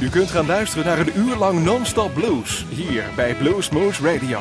U 0.00 0.08
kunt 0.08 0.30
gaan 0.30 0.46
luisteren 0.46 0.86
naar 0.86 0.98
een 0.98 1.18
uur 1.18 1.36
lang 1.36 1.64
non-stop 1.64 2.14
blues 2.14 2.64
hier 2.68 3.04
bij 3.16 3.34
Blues 3.34 3.70
Moose 3.70 4.02
Radio. 4.12 4.38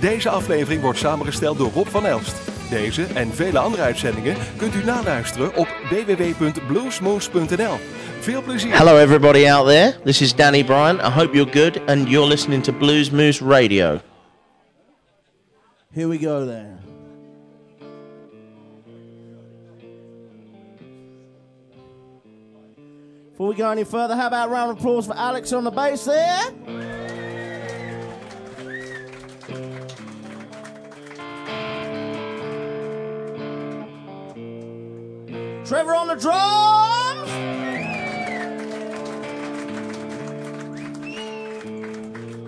Deze 0.00 0.28
aflevering 0.28 0.82
wordt 0.82 0.98
samengesteld 0.98 1.58
door 1.58 1.70
Rob 1.74 1.86
van 1.86 2.06
Elst. 2.06 2.36
Deze 2.70 3.04
en 3.14 3.34
vele 3.34 3.58
andere 3.58 3.82
uitzendingen 3.82 4.36
kunt 4.56 4.74
u 4.74 4.84
naluisteren 4.84 5.56
op 5.56 5.68
www.bluesmoose.nl. 5.90 7.78
Veel 8.20 8.42
plezier. 8.42 8.76
Hello, 8.76 8.98
everybody 8.98 9.50
out 9.50 9.66
there. 9.66 9.94
This 10.04 10.20
is 10.20 10.34
Danny 10.34 10.64
Bryan. 10.64 10.96
I 10.96 11.10
hope 11.10 11.34
you're 11.34 11.52
good 11.52 11.80
and 11.86 12.08
you're 12.08 12.28
listening 12.28 12.62
to 12.62 12.72
Blues 12.72 13.10
Moose 13.10 13.44
Radio. 13.44 14.00
Here 15.92 16.08
we 16.08 16.18
go 16.18 16.46
then. 16.46 16.91
Before 23.42 23.50
we 23.50 23.56
go 23.56 23.70
any 23.72 23.82
further, 23.82 24.14
how 24.14 24.28
about 24.28 24.50
a 24.50 24.52
round 24.52 24.70
of 24.70 24.78
applause 24.78 25.08
for 25.08 25.16
Alex 25.16 25.52
on 25.52 25.64
the 25.64 25.72
bass 25.72 26.04
there? 26.04 26.44
Trevor 35.66 35.92
on 35.92 36.06
the 36.06 36.14
drums. 36.14 37.30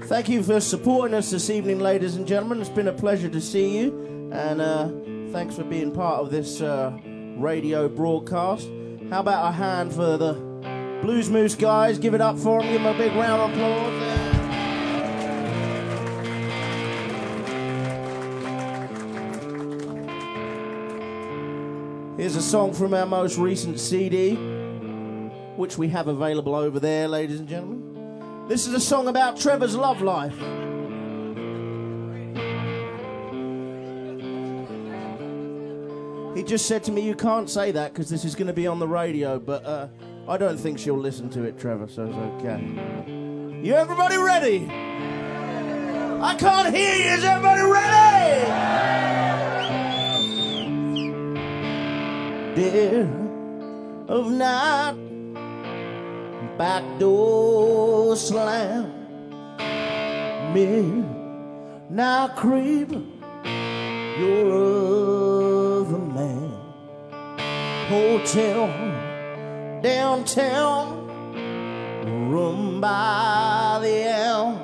Thank 0.09 0.29
you 0.29 0.45
for 0.45 0.61
supporting 0.61 1.17
us 1.17 1.33
this 1.33 1.51
evening, 1.51 1.81
ladies 1.81 2.15
and 2.15 2.25
gentlemen. 2.25 2.61
It's 2.61 2.71
been 2.71 2.87
a 2.87 2.93
pleasure 2.93 3.29
to 3.31 3.41
see 3.41 3.77
you, 3.79 4.31
and 4.33 4.61
uh, 4.61 4.91
thanks 5.33 5.57
for 5.57 5.65
being 5.65 5.91
part 5.91 6.21
of 6.21 6.31
this 6.31 6.61
uh, 6.61 6.97
radio 7.37 7.89
broadcast. 7.89 8.69
How 9.11 9.19
about 9.19 9.49
a 9.49 9.51
hand 9.51 9.93
for 9.93 10.17
the 10.17 10.54
Blues 11.05 11.29
Moose 11.29 11.55
guys? 11.55 11.99
Give 11.99 12.15
it 12.15 12.23
up 12.23 12.39
for 12.39 12.63
them. 12.63 12.73
Give 12.73 12.83
them 12.83 12.95
a 12.95 12.97
big 12.97 13.13
round 13.15 13.43
of 13.43 13.51
applause. 13.51 14.15
Here's 22.17 22.37
a 22.37 22.43
song 22.43 22.73
from 22.73 22.95
our 22.95 23.05
most 23.05 23.37
recent 23.37 23.79
CD, 23.79 24.37
which 25.57 25.77
we 25.77 25.89
have 25.89 26.09
available 26.09 26.55
over 26.55 26.81
there, 26.81 27.07
ladies 27.07 27.39
and 27.39 27.51
gentlemen. 27.51 28.49
This 28.49 28.67
is 28.67 28.73
a 28.73 28.81
song 28.81 29.07
about 29.07 29.37
Trevor's 29.37 29.77
love 29.77 30.01
life. 30.01 30.33
He 36.35 36.43
just 36.43 36.65
said 36.65 36.83
to 36.85 36.93
me, 36.93 37.03
You 37.03 37.15
can't 37.15 37.51
say 37.51 37.73
that 37.73 37.93
because 37.93 38.09
this 38.09 38.25
is 38.25 38.35
going 38.35 38.47
to 38.47 38.55
be 38.55 38.67
on 38.67 38.79
the 38.79 38.89
radio, 38.89 39.39
but 39.39 39.67
uh, 39.67 39.89
I 40.27 40.39
don't 40.39 40.57
think 40.57 40.79
she'll 40.79 40.97
listen 40.97 41.29
to 41.31 41.45
it, 41.45 41.59
Trevor, 41.59 41.87
so 41.87 42.07
it's 42.07 42.17
okay. 42.17 42.59
You 43.63 43.75
everybody 43.75 44.17
ready? 44.17 44.67
I 44.71 46.35
can't 46.39 46.75
hear 46.75 46.95
you. 46.95 47.13
Is 47.13 47.25
everybody 47.25 47.61
ready? 47.61 48.45
Dead 52.57 53.07
of 54.09 54.31
night, 54.31 54.95
back 56.57 56.83
door 56.99 58.17
slam, 58.17 58.91
midnight 60.55 62.35
creep, 62.37 62.91
you're 64.19 64.53
other 65.83 65.99
man, 65.99 66.51
hotel 67.89 69.04
downtown, 69.85 71.07
room 72.31 72.81
by 72.81 73.79
the 73.83 74.09
L. 74.09 74.59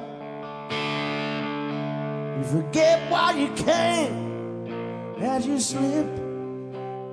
You 2.39 2.45
forget 2.45 3.11
why 3.11 3.33
you 3.33 3.49
came 3.53 5.19
as 5.21 5.47
you 5.47 5.61
slip 5.61 6.07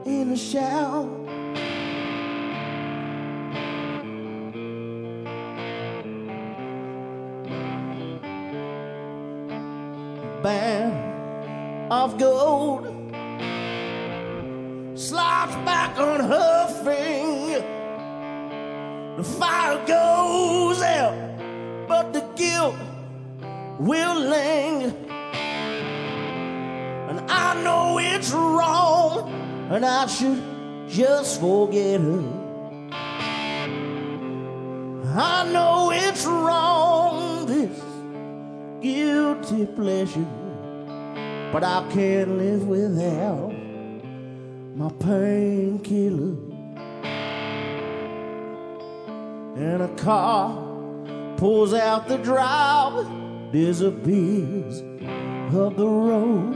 in 0.05 0.29
the 0.29 0.37
shower. 0.37 1.05
Band 10.41 11.91
of 11.91 12.17
gold 12.17 12.85
slides 14.97 15.55
back 15.65 15.99
on 15.99 16.21
her 16.21 16.67
finger. 16.85 17.16
The 19.17 19.23
fire 19.23 19.83
goes 19.87 20.79
out, 20.83 21.15
but 21.87 22.13
the 22.13 22.21
guilt 22.35 22.75
will 23.79 24.19
linger. 24.19 24.93
And 27.09 27.21
I 27.27 27.59
know 27.63 27.97
it's 27.97 28.31
wrong, 28.31 29.33
and 29.71 29.83
I 29.83 30.05
should 30.05 30.39
just 30.87 31.41
forget 31.41 31.99
her. 31.99 32.23
I 35.15 35.49
know 35.51 35.89
it's 35.91 36.23
wrong, 36.27 37.47
this 37.47 37.81
guilty 38.83 39.65
pleasure, 39.65 40.27
but 41.51 41.63
I 41.63 41.83
can't 41.91 42.37
live 42.37 42.67
without 42.67 43.51
my 44.75 44.91
painkiller. 44.99 46.56
And 49.59 49.81
a 49.81 49.87
car 49.95 50.55
pulls 51.37 51.73
out 51.73 52.07
the 52.07 52.17
drive, 52.17 53.07
disappears 53.51 54.83
up 55.51 55.75
the 55.75 55.87
road. 55.87 56.53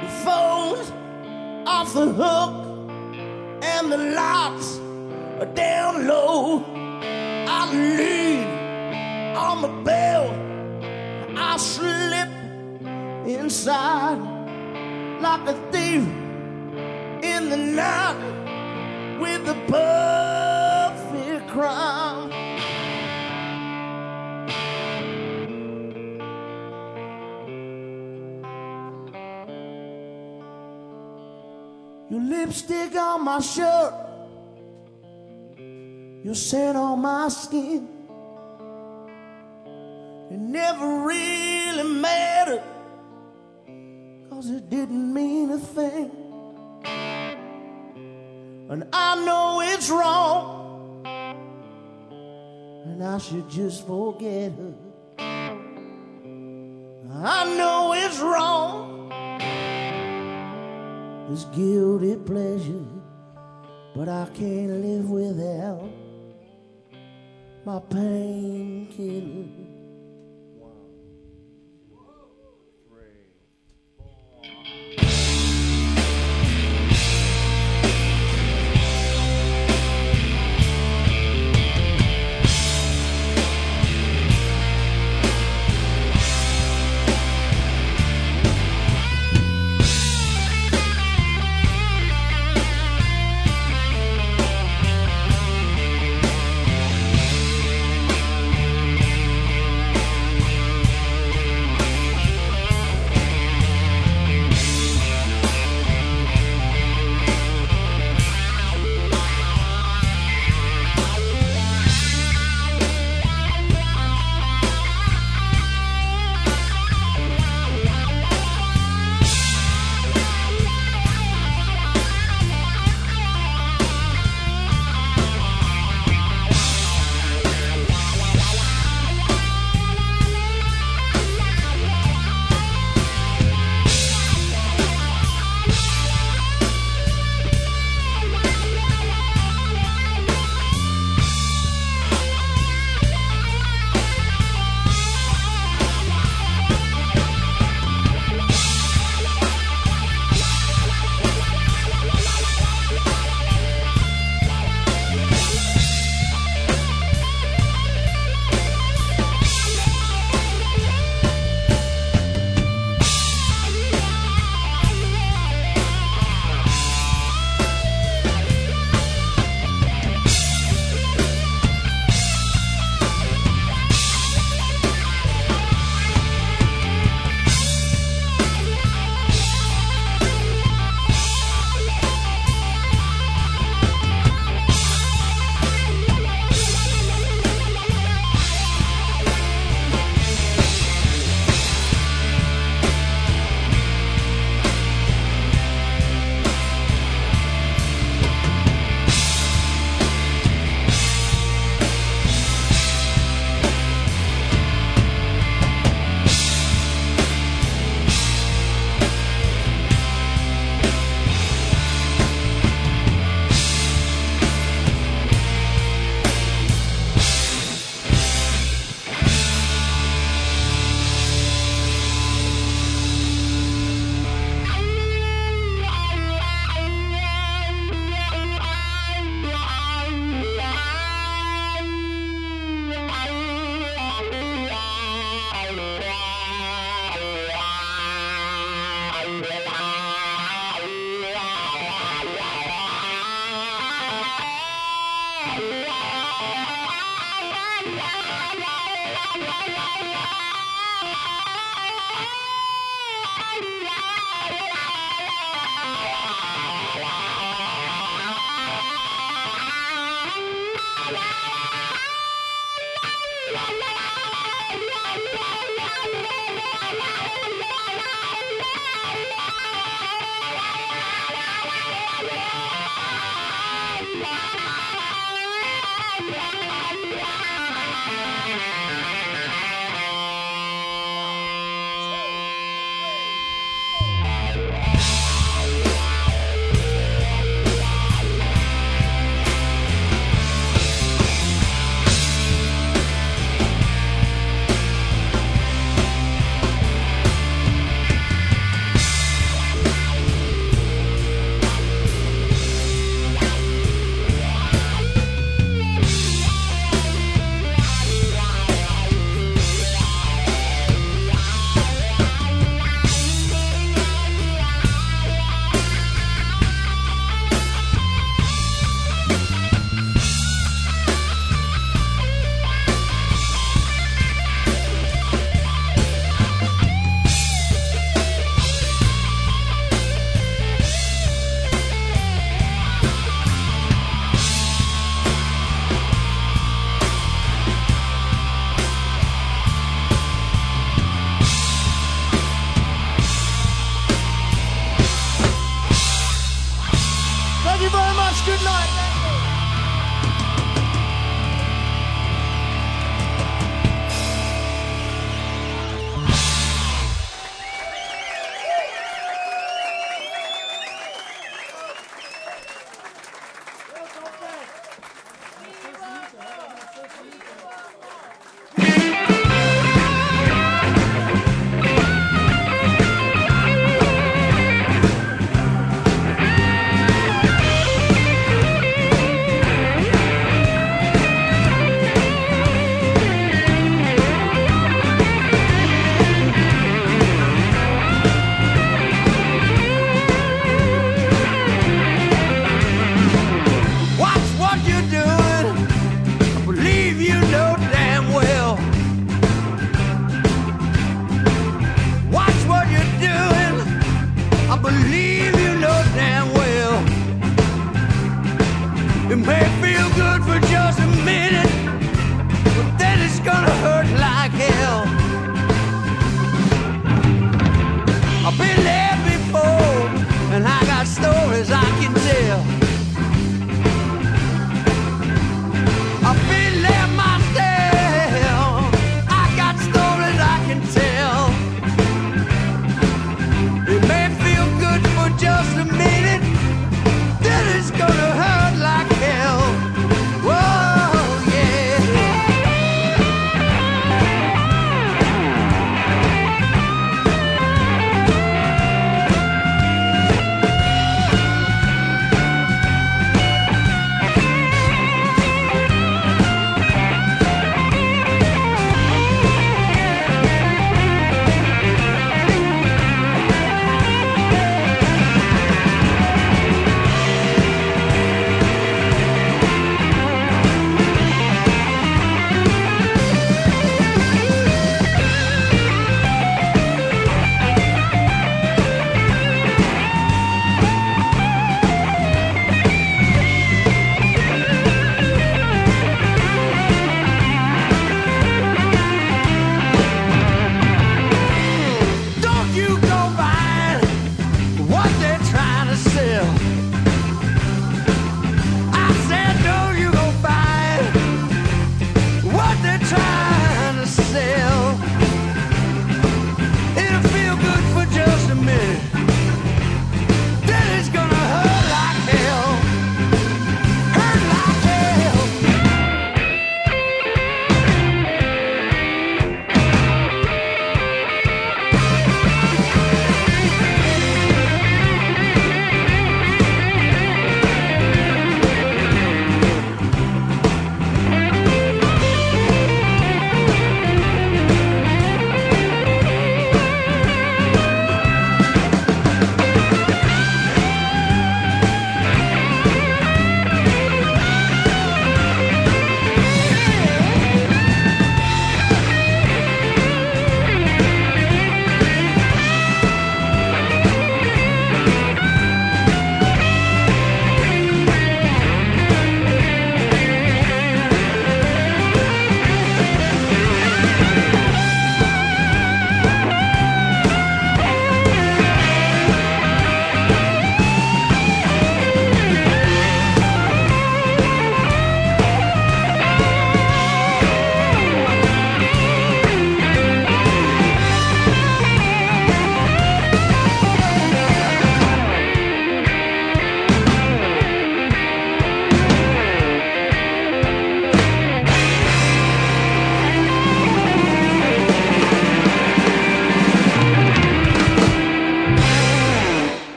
The 0.00 0.08
phone's 0.24 0.90
off 1.66 1.92
the 1.92 2.06
hook, 2.06 2.54
and 3.62 3.92
the 3.92 3.98
lights 3.98 4.78
are 5.40 5.52
down 5.54 6.06
low. 6.06 6.64
I 7.46 7.70
lean 7.70 9.36
on 9.36 9.60
the 9.60 9.82
bell, 9.82 10.30
I 11.36 11.58
slip 11.58 12.30
inside 13.28 14.20
like 15.20 15.46
a 15.48 15.70
thief 15.70 16.02
in 17.22 17.50
the 17.50 17.58
night 17.58 19.20
with 19.20 19.44
the 19.44 19.54
perfect 19.68 20.63
crime. 21.54 22.30
Your 32.10 32.20
lipstick 32.20 32.96
on 32.96 33.24
my 33.24 33.38
shirt, 33.40 33.94
your 36.24 36.34
scent 36.34 36.76
on 36.76 37.00
my 37.00 37.28
skin. 37.28 37.88
It 40.30 40.38
never 40.40 41.06
really 41.06 41.84
mattered, 41.84 42.64
cause 44.28 44.50
it 44.50 44.68
didn't 44.68 45.14
mean 45.14 45.52
a 45.52 45.58
thing. 45.58 46.10
And 48.70 48.88
I 48.92 49.24
know 49.24 49.60
it's 49.62 49.88
wrong, 49.88 50.63
and 52.94 53.02
I 53.02 53.18
should 53.18 53.50
just 53.50 53.84
forget 53.88 54.52
her. 54.52 54.72
I 57.26 57.56
know 57.58 57.92
it's 57.96 58.20
wrong, 58.20 59.08
this 61.28 61.42
guilty 61.46 62.14
pleasure, 62.14 62.86
but 63.96 64.08
I 64.08 64.28
can't 64.32 64.70
live 64.80 65.10
without 65.10 65.90
my 67.64 67.80
painkiller. 67.90 69.63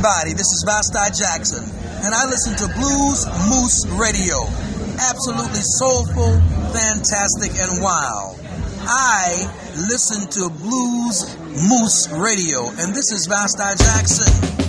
Everybody. 0.00 0.32
This 0.32 0.48
is 0.56 0.64
Vasti 0.66 1.12
Jackson, 1.12 1.62
and 2.04 2.14
I 2.14 2.24
listen 2.24 2.56
to 2.56 2.72
Blues 2.72 3.26
Moose 3.52 3.84
Radio. 4.00 4.46
Absolutely 4.96 5.60
soulful, 5.60 6.40
fantastic, 6.72 7.52
and 7.60 7.82
wild. 7.82 8.40
I 8.88 9.44
listen 9.76 10.26
to 10.40 10.48
Blues 10.48 11.36
Moose 11.68 12.08
Radio, 12.12 12.68
and 12.80 12.94
this 12.94 13.12
is 13.12 13.28
Vasti 13.28 13.76
Jackson. 13.76 14.59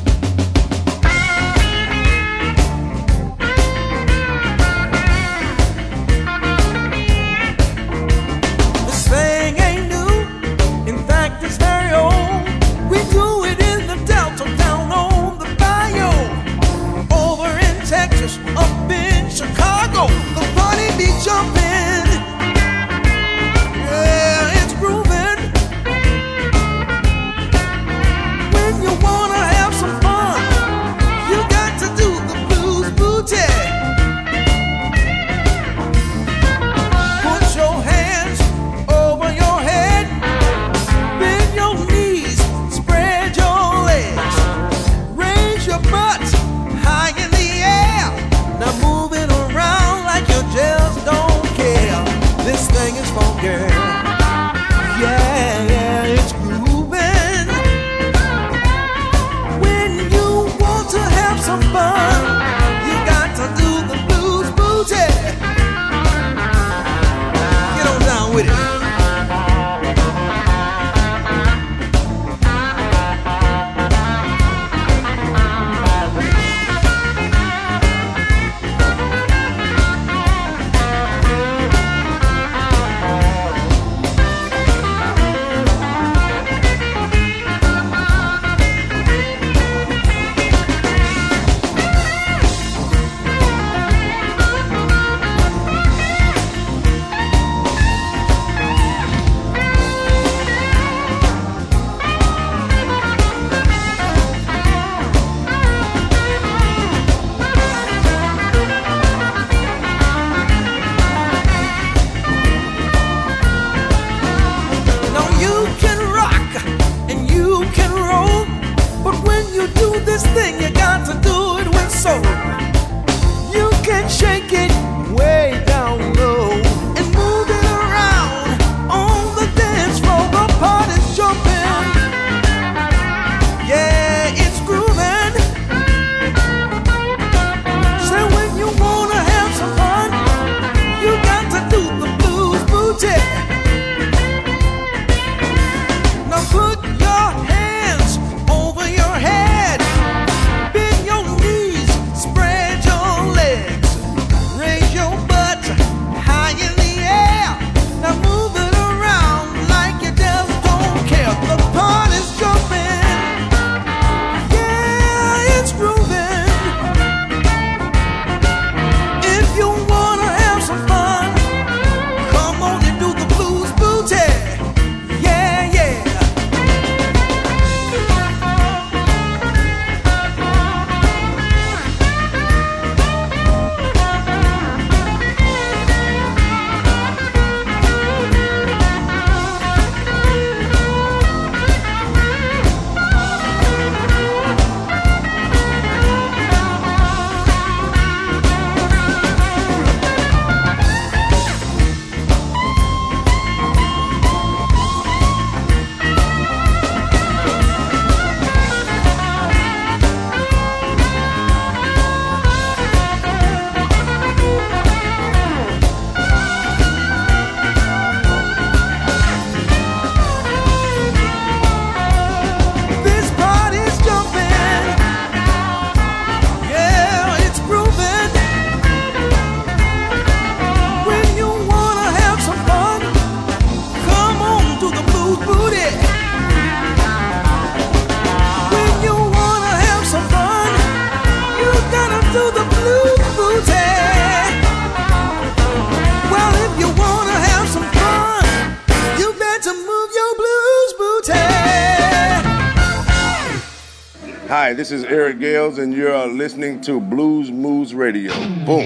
To 256.81 256.99
Blues 256.99 257.51
Moose 257.51 257.93
Radio. 257.93 258.33
Boom. 258.65 258.80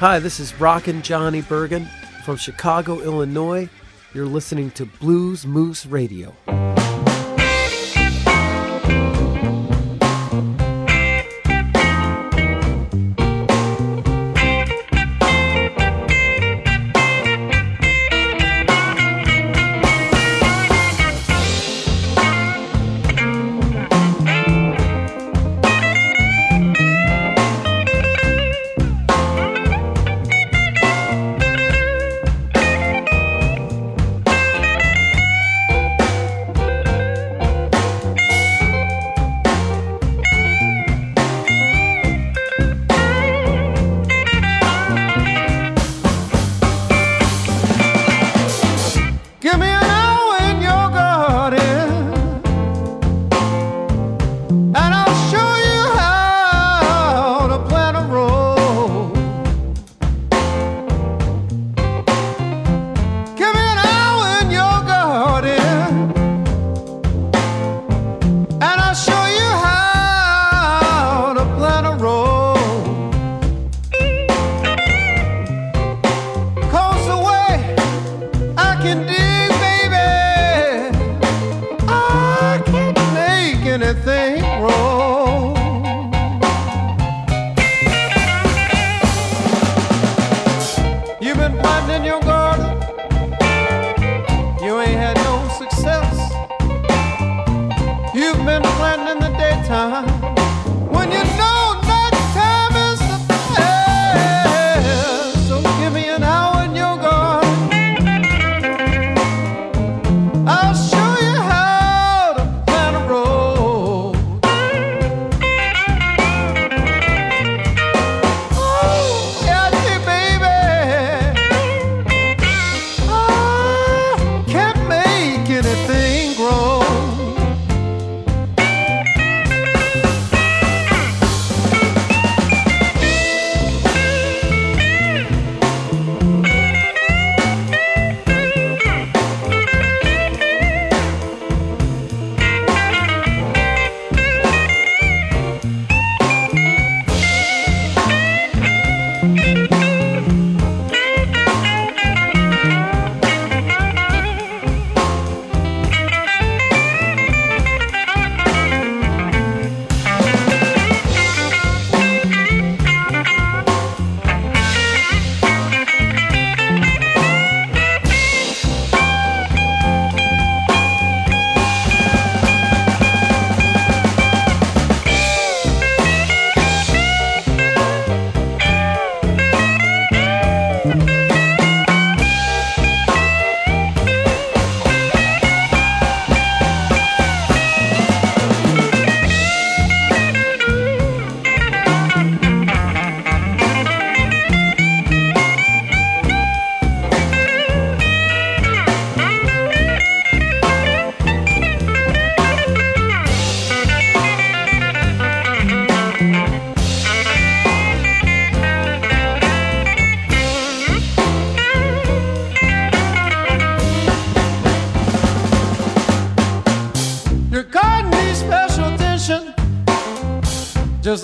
Hi, 0.00 0.18
this 0.18 0.40
is 0.40 0.58
Rockin' 0.58 1.02
Johnny 1.02 1.42
Burgin 1.42 1.86
from 2.24 2.38
Chicago, 2.38 3.00
Illinois. 3.00 3.68
You're 4.14 4.24
listening 4.24 4.70
to 4.70 4.86
Blues 4.86 5.44
Moose 5.44 5.84
Radio. 5.84 6.34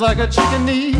Like 0.00 0.18
a 0.18 0.26
chicken 0.26 0.64
needs 0.66 0.95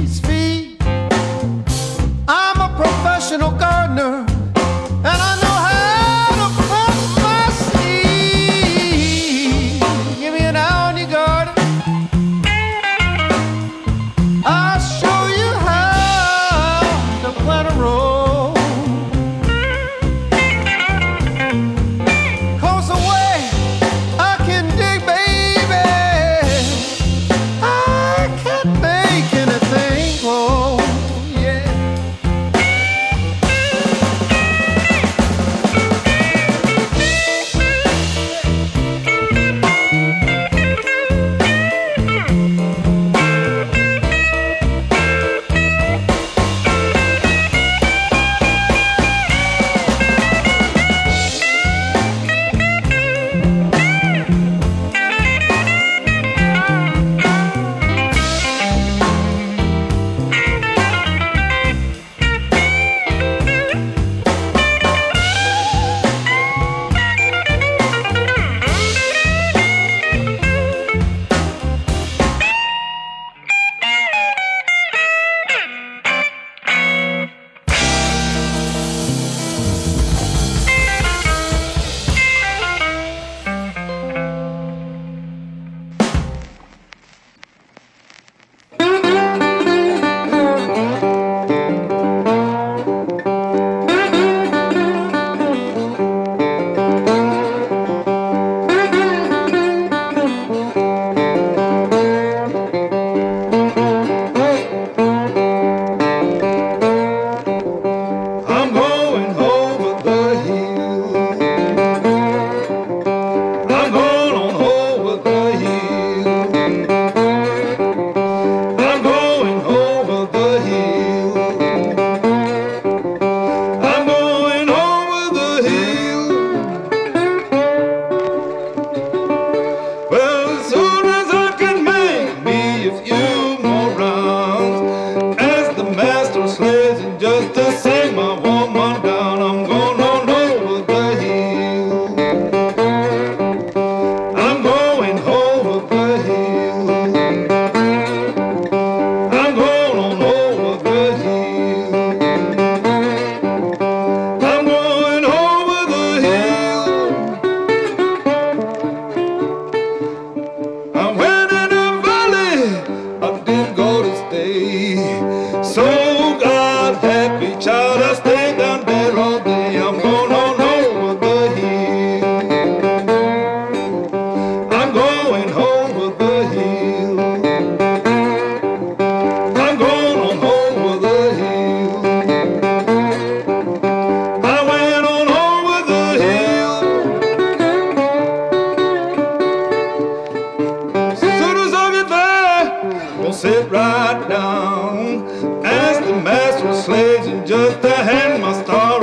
sit 193.37 193.71
right 193.71 194.27
down. 194.31 195.23
Ask 195.63 196.03
the 196.07 196.15
master 196.15 196.69
of 196.69 196.77
slaves 196.77 197.27
and 197.27 197.47
just 197.47 197.83
to 197.83 197.91
hand 197.91 198.41
my 198.41 198.55
star. 198.63 198.96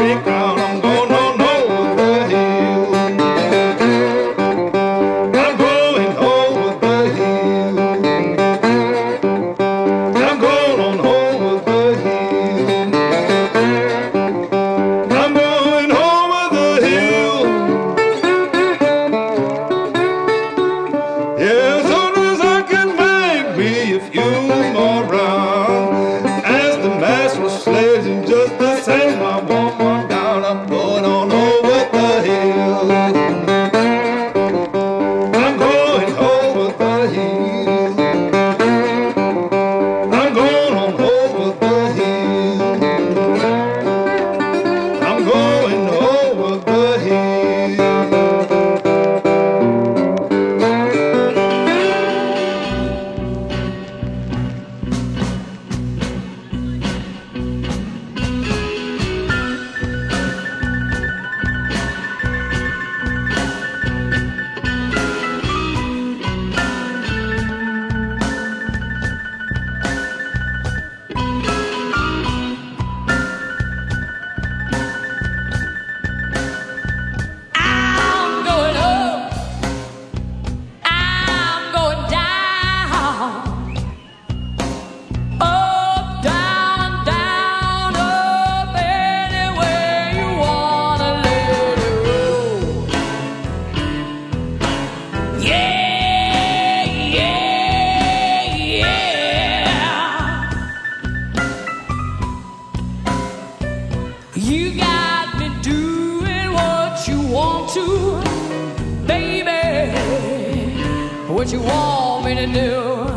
what 111.44 111.52
you 111.52 111.60
want 111.60 112.24
me 112.24 112.36
to 112.36 112.48
do. 112.54 113.13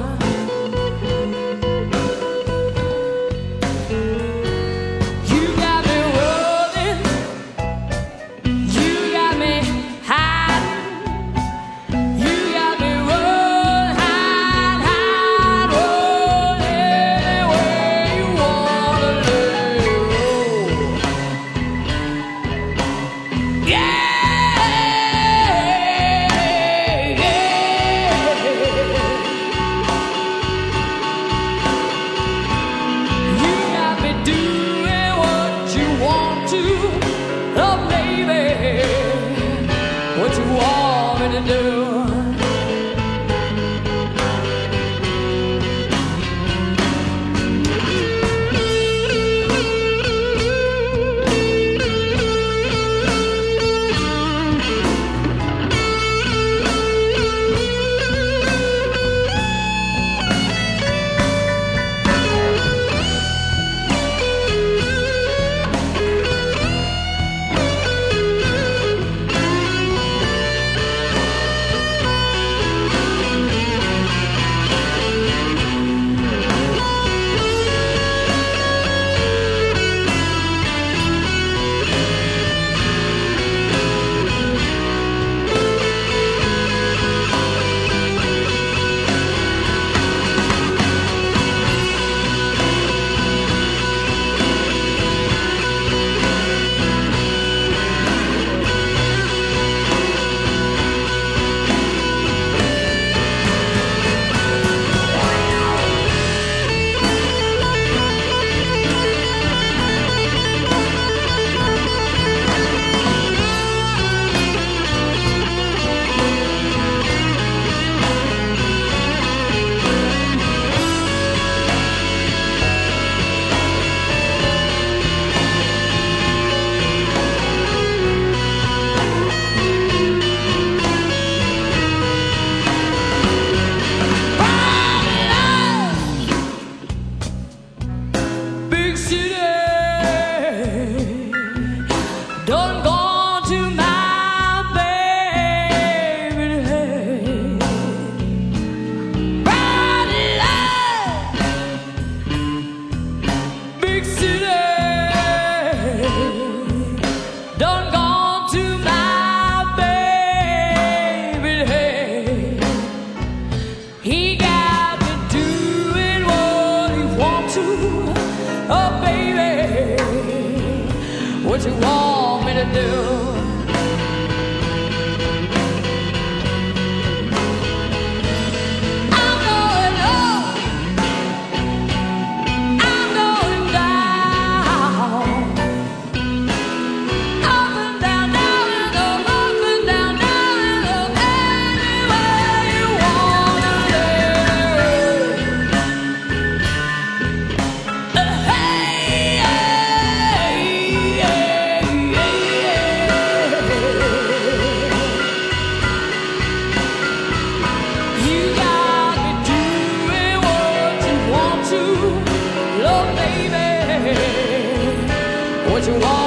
too 215.86 215.96
long. 215.98 216.25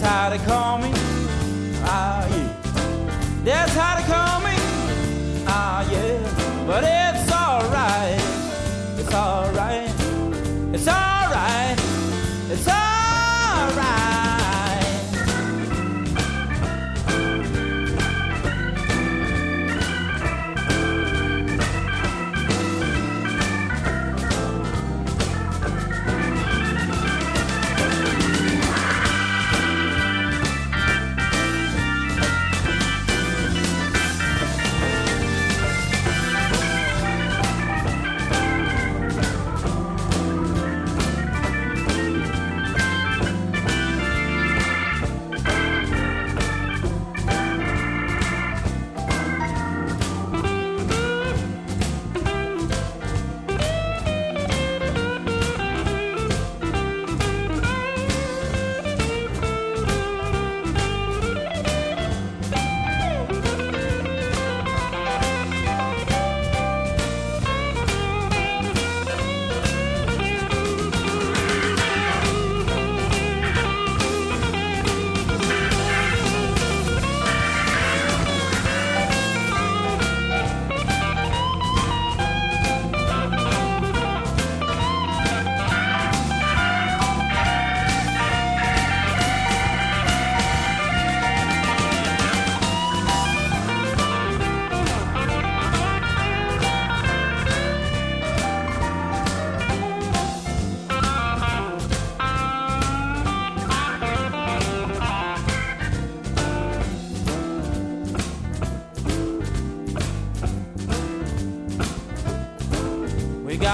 That's 0.00 0.10
how 0.12 0.30
they 0.30 0.38
call 0.38 0.78
me. 0.78 0.92
Ah, 1.82 2.24
yeah. 2.28 3.42
That's 3.42 3.74
how 3.74 3.96
they 3.96 4.06
call 4.06 4.37
me. 4.37 4.37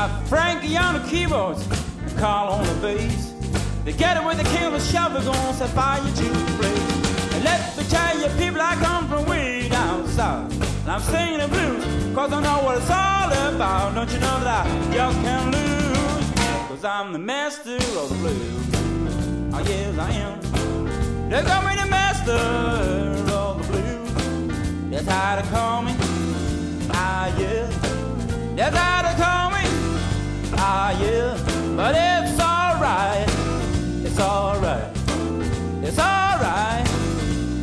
Got 0.09 0.29
Frankie 0.29 0.77
on 0.77 0.95
the 0.95 1.09
keyboards, 1.09 1.67
Carl 2.19 2.53
on 2.53 2.67
the 2.67 2.75
bass. 2.83 3.33
It 3.87 3.97
with 4.27 4.37
the 4.39 4.45
the 4.45 4.81
shovel, 4.81 5.23
gonna 5.23 5.55
set 5.55 5.71
fire 5.71 6.01
to 6.01 6.29
the 6.39 6.53
place. 6.59 7.35
And 7.35 7.45
let 7.45 7.77
me 7.77 7.85
tell 7.85 8.13
you, 8.21 8.29
people, 8.37 8.61
I 8.61 8.75
come 8.87 9.09
from 9.09 9.25
way 9.27 9.69
down 9.69 10.07
south. 10.09 10.53
And 10.83 10.91
I'm 10.91 11.01
singing 11.01 11.39
the 11.39 11.49
blues, 11.49 11.85
cause 12.15 12.33
I 12.33 12.41
know 12.43 12.59
what 12.65 12.77
it's 12.79 12.91
all 12.91 13.55
about. 13.55 13.95
Don't 13.95 14.11
you 14.13 14.21
know 14.21 14.39
that 14.41 14.67
I 14.67 14.93
just 14.93 15.19
can't 15.23 15.51
lose? 15.55 16.69
Cause 16.69 16.85
I'm 16.85 17.13
the 17.13 17.19
master 17.19 17.77
of 17.77 18.09
the 18.11 18.17
blues. 18.23 19.55
Oh, 19.55 19.63
yes, 19.67 19.99
I 19.99 20.11
am. 20.25 21.31
They 21.31 21.43
call 21.43 21.63
me 21.69 21.75
the 21.83 21.89
master 21.99 22.33
of 22.33 23.63
the 23.63 23.73
blues. 23.73 24.91
That's 24.91 25.09
how 25.09 25.37
they 25.37 25.49
call 25.49 25.83
me. 25.83 25.93
Ah, 26.91 27.27
yeah. 27.39 27.67
That's 28.57 28.77
how 28.77 29.03
they 29.03 29.23
call 29.23 29.39
me. 29.39 29.44
Ah, 30.59 30.91
yeah. 31.01 31.37
But 31.77 31.95
it's 31.97 32.41
alright. 32.41 33.29
It's 34.05 34.21
alright. 34.21 34.91
It's 35.83 35.99
alright. 35.99 36.87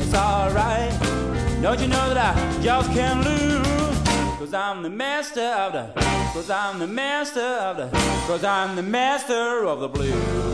It's 0.01 0.13
alright. 0.13 1.61
Don't 1.61 1.79
you 1.79 1.87
know 1.87 2.13
that 2.13 2.35
I 2.35 2.61
just 2.61 2.91
can't 2.91 3.23
lose? 3.23 4.39
Cause 4.39 4.53
I'm 4.53 4.83
the 4.83 4.89
master 4.89 5.41
of 5.41 5.73
the. 5.73 6.01
Cause 6.33 6.49
I'm 6.49 6.79
the 6.79 6.87
master 6.87 7.39
of 7.39 7.77
the. 7.77 7.89
Cause 8.27 8.43
I'm 8.43 8.75
the 8.75 8.83
master 8.83 9.65
of 9.65 9.79
the 9.79 9.87
blues. 9.87 10.50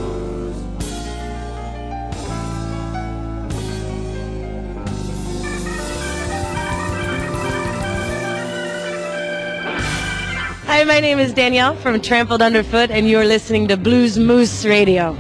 Hi, 10.78 10.84
my 10.84 11.00
name 11.00 11.18
is 11.18 11.34
Danielle 11.34 11.76
from 11.76 12.00
Trampled 12.00 12.40
Underfoot, 12.40 12.92
and 12.92 13.10
you're 13.10 13.26
listening 13.26 13.68
to 13.70 13.78
Blues 13.78 14.20
Moose 14.20 14.64
Radio. 14.64 15.18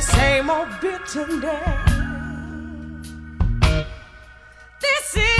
Same 0.00 0.50
old 0.50 0.68
bitterness. 0.80 1.90
This 4.80 5.16
is, 5.16 5.39